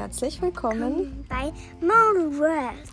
[0.00, 2.88] Herzlich willkommen bei Mole World.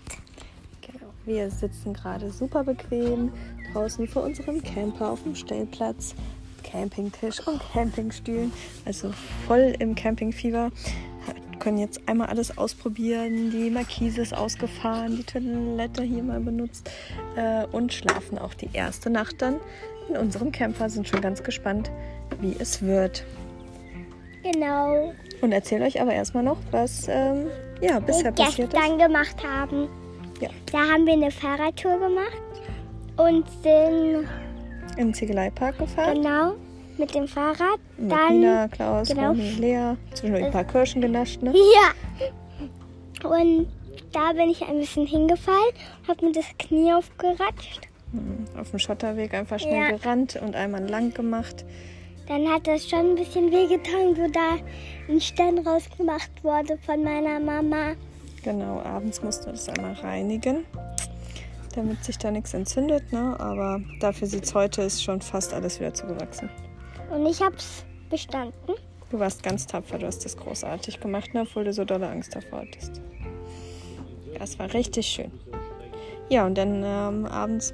[0.82, 1.06] Genau.
[1.24, 3.32] Wir sitzen gerade super bequem
[3.72, 6.16] draußen vor unserem Camper auf dem Stellplatz.
[6.64, 8.52] Campingtisch und Campingstühlen,
[8.84, 9.14] also
[9.48, 10.70] voll im Campingfieber.
[11.50, 13.52] Wir können jetzt einmal alles ausprobieren.
[13.52, 16.92] Die Markise ist ausgefahren, die Toilette hier mal benutzt
[17.38, 19.62] äh, und schlafen auch die erste Nacht dann
[20.10, 20.90] in unserem Camper.
[20.90, 21.90] Sind schon ganz gespannt,
[22.42, 23.24] wie es wird.
[24.44, 25.14] Genau.
[25.42, 27.48] Und erzähle euch aber erstmal noch, was ähm,
[27.82, 28.80] ja, bisher wir passiert ist.
[28.80, 29.88] gestern gemacht haben.
[30.42, 30.50] Ja.
[30.72, 32.42] Da haben wir eine Fahrradtour gemacht
[33.18, 34.28] und sind
[34.98, 36.16] Im Ziegeleipark gefahren.
[36.16, 36.54] genau
[36.98, 37.78] mit dem Fahrrad.
[37.98, 39.28] Mit Dann Nina, Klaus, genau.
[39.30, 39.94] Ronny, Lea.
[40.16, 41.54] Zwischendurch ein paar Kirschen genascht, ne?
[41.54, 43.30] Ja.
[43.30, 43.68] Und
[44.14, 45.74] da bin ich ein bisschen hingefallen,
[46.08, 47.82] habe mir das Knie aufgeratscht.
[48.14, 48.46] Mhm.
[48.60, 49.98] Auf dem Schotterweg einfach schnell Ja.
[49.98, 51.66] gerannt und einmal lang gemacht.
[52.28, 54.58] Dann hat das schon ein bisschen wehgetan, wo da
[55.10, 57.94] ein Stein rausgemacht wurde von meiner Mama.
[58.44, 60.66] Genau, abends musst du das einmal reinigen,
[61.74, 63.40] damit sich da nichts entzündet, ne?
[63.40, 66.50] Aber dafür sieht es heute, ist schon fast alles wieder zugewachsen.
[67.10, 68.76] Und ich habe es bestanden.
[69.10, 71.42] Du warst ganz tapfer, du hast das großartig gemacht, ne?
[71.42, 73.02] obwohl du so dolle Angst davor hattest.
[74.34, 75.32] Ja, es war richtig schön.
[76.30, 77.74] Ja, und dann ähm, abends,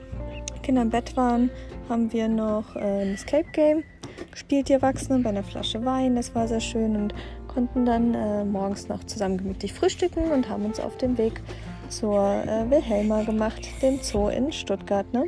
[0.63, 1.51] Kinder im Bett waren,
[1.89, 3.83] haben wir noch äh, ein Escape Game
[4.31, 6.15] gespielt, die Erwachsenen, bei einer Flasche Wein.
[6.15, 7.13] Das war sehr schön und
[7.47, 11.41] konnten dann äh, morgens noch zusammen gemütlich frühstücken und haben uns auf den Weg
[11.89, 15.11] zur äh, Wilhelma gemacht, dem Zoo in Stuttgart.
[15.13, 15.25] Ne?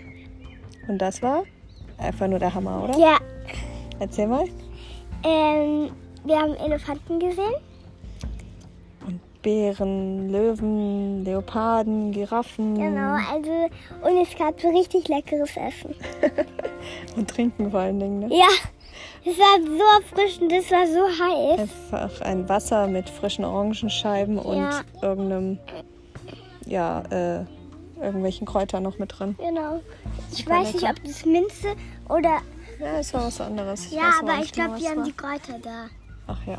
[0.87, 1.43] Und das war
[1.97, 2.97] einfach nur der Hammer, oder?
[2.97, 3.17] Ja,
[3.99, 4.45] Erzähl mal.
[5.23, 5.89] ähm,
[6.23, 7.53] wir haben Elefanten gesehen.
[9.45, 13.69] Bären, Löwen, Leoparden, Giraffen Genau, also
[14.01, 15.93] und es gab so richtig leckeres Essen.
[17.15, 18.19] und Trinken vor allen Dingen.
[18.21, 18.29] Ne?
[18.31, 18.47] Ja,
[19.23, 21.59] es war so erfrischend, es war so heiß.
[21.59, 24.81] Einfach ein Wasser mit frischen Orangenscheiben und Ja.
[25.03, 25.59] irgendeinem,
[26.65, 27.45] ja, äh,
[28.03, 29.35] irgendwelchen Kräutern noch mit drin.
[29.37, 29.79] Genau.
[30.31, 30.95] Ich weiß nicht, lecker.
[30.97, 31.75] ob das Minze
[32.09, 32.39] oder.
[32.79, 33.85] Ja, ist war was anderes.
[33.85, 35.85] Ich ja, aber nicht ich glaube, mehr, die was haben die Kräuter da.
[36.25, 36.57] Ach ja.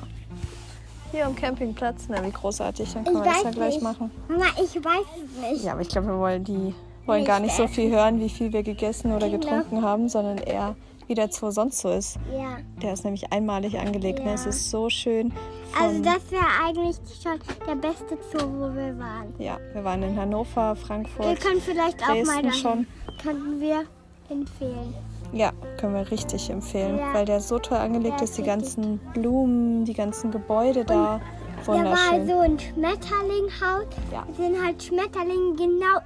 [1.12, 3.82] Hier am Campingplatz, na wie großartig, dann Ich können wir das ja gleich nicht.
[3.82, 4.10] machen.
[4.28, 5.64] Mama, ich weiß es nicht.
[5.64, 6.74] Ja, aber ich glaube, wir wollen die
[7.06, 7.74] wollen Nicht gar nicht so essen.
[7.74, 9.38] viel hören, wie viel wir gegessen oder Genau.
[9.40, 10.74] getrunken haben, sondern eher,
[11.06, 12.18] wie der Zoo sonst so ist.
[12.36, 12.56] Ja.
[12.82, 14.18] Der ist nämlich einmalig angelegt.
[14.18, 14.26] Ne?
[14.30, 14.34] Ja.
[14.34, 15.32] Es ist so schön.
[15.80, 19.32] Also das wäre eigentlich schon der beste Zoo, wo wir waren.
[19.38, 21.26] Ja, wir waren in Hannover, Frankfurt.
[21.28, 22.52] Wir können vielleicht auch mal Dresden dahin.
[22.52, 22.86] schon.
[23.22, 23.84] Könnten wir
[24.28, 24.94] empfehlen.
[25.36, 27.12] Ja, können wir richtig empfehlen, Ja.
[27.12, 28.38] weil der so toll angelegt ist.
[28.38, 31.20] Die ganzen Blumen, die ganzen Gebäude da.
[31.64, 32.26] Da war Wunderschön.
[32.28, 33.84] so ein Schmetterlinghaus.
[34.12, 34.24] Ja.
[34.26, 35.98] Da sind halt Schmetterlinge genau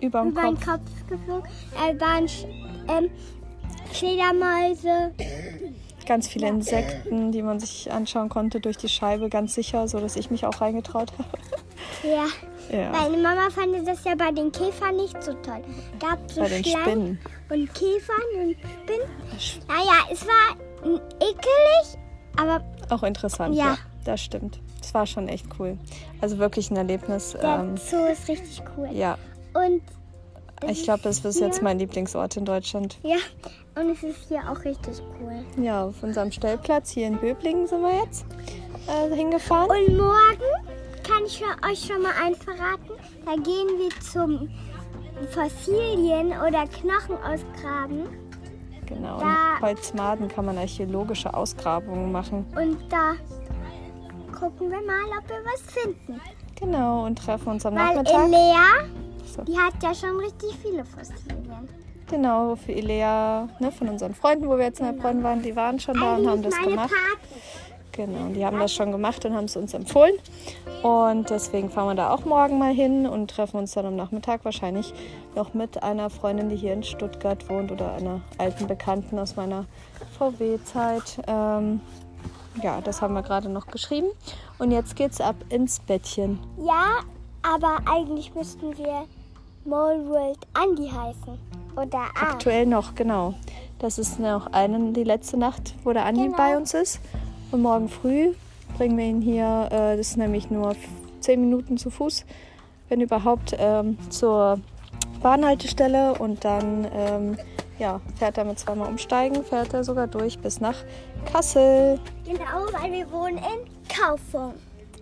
[0.00, 0.64] über den Kopf.
[0.64, 1.48] Kopf geflogen.
[1.74, 2.46] Da waren Sch-
[2.88, 3.10] ähm,
[3.90, 5.12] Fledermäuse.
[6.06, 10.16] Ganz viele Insekten, die man sich anschauen konnte durch die Scheibe, ganz sicher, so dass
[10.16, 11.28] ich mich auch reingetraut habe.
[12.02, 12.26] Ja.
[12.70, 15.62] Ja, Meine Mama fand das ja bei den Käfern nicht so toll.
[15.98, 17.18] Gab so bei den Schlangen Spinnen.
[17.50, 19.66] und Käfern und Spinnen.
[19.66, 20.56] Naja, es war
[21.20, 21.98] ekelig,
[22.36, 23.64] aber Auch interessant, Ja.
[23.64, 23.78] ja.
[24.04, 24.60] Das stimmt.
[24.82, 25.76] Es war schon echt cool.
[26.20, 27.32] Also wirklich ein Erlebnis.
[27.32, 28.88] der Ähm, Zoo ist richtig cool.
[28.92, 29.18] ja,
[29.54, 29.82] Und
[30.68, 32.98] ich glaube, das ist jetzt mein Lieblingsort in Deutschland.
[33.02, 33.16] ja,
[33.80, 35.44] und es ist hier auch richtig cool.
[35.62, 38.24] Ja, auf unserem Stellplatz hier in Böblingen sind wir jetzt
[38.88, 39.70] äh, hingefahren.
[39.70, 40.67] Und morgen
[41.08, 42.92] kann ich euch schon mal eins verraten.
[43.24, 44.48] Da gehen wir zum
[45.30, 48.06] Fossilien oder Knochen ausgraben.
[48.86, 52.46] Genau, Da- in Holzmaden kann man archäologische Ausgrabungen machen.
[52.56, 53.14] Und da
[54.32, 56.20] gucken wir mal, ob wir was finden.
[56.58, 58.26] Genau, und treffen uns am Weil Nachmittag.
[58.28, 58.64] Elea,
[59.26, 59.42] So.
[59.42, 61.68] die hat ja schon richtig viele Fossilien.
[62.10, 65.78] Genau, für Ilea, ne, von unseren Freunden, wo wir jetzt in Heilbronn waren, die waren
[65.78, 66.88] schon da und haben das gemacht.
[66.90, 67.42] Party.
[67.98, 70.14] Genau, und die haben das schon gemacht und haben es uns empfohlen.
[70.84, 74.44] Und deswegen fahren wir da auch morgen mal hin und treffen uns dann am Nachmittag
[74.44, 74.94] wahrscheinlich
[75.34, 79.64] noch mit einer Freundin, die hier in Stuttgart wohnt oder einer alten Bekannten aus meiner
[80.16, 81.18] VW-Zeit.
[81.26, 81.80] Ähm,
[82.62, 84.06] ja, das haben wir gerade noch geschrieben.
[84.60, 86.38] Und jetzt geht's ab ins Bettchen.
[86.64, 87.00] Ja,
[87.42, 89.06] aber eigentlich müssten wir
[89.64, 91.36] Mole World Andy heißen.
[91.76, 92.30] Oder A.
[92.30, 93.34] Aktuell noch, genau.
[93.80, 96.36] Das ist noch eine, die letzte Nacht, wo der Andi Genau.
[96.36, 97.00] bei uns ist.
[97.50, 98.32] Und morgen früh
[98.76, 100.76] bringen wir ihn hier, äh, das ist nämlich nur
[101.20, 102.24] 10 Minuten zu Fuß,
[102.88, 104.60] wenn überhaupt, ähm, zur
[105.22, 106.14] Bahnhaltestelle.
[106.14, 107.36] Und dann ähm,
[107.78, 110.76] ja, fährt er mit zweimal umsteigen, fährt er sogar durch bis nach
[111.32, 111.98] Kassel.
[112.24, 114.54] Genau, weil wir wohnen in Kaufung.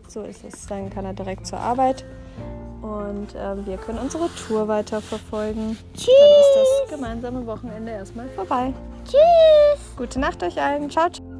[0.08, 0.66] So ist es.
[0.66, 2.04] Dann kann er direkt zur Arbeit.
[2.82, 5.76] Und ähm, wir können unsere Tour weiter verfolgen.
[5.94, 6.14] Tschüss.
[6.20, 8.72] Dann ist das gemeinsame Wochenende erstmal vorbei.
[9.04, 9.96] Tschüss.
[9.96, 10.88] Gute Nacht euch allen.
[10.90, 11.10] Ciao.
[11.10, 11.35] ciao.